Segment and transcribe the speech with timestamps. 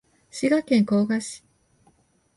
[0.31, 1.43] 滋賀県甲賀市